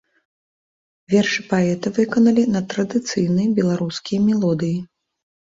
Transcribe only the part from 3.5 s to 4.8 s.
беларускія мелодыі.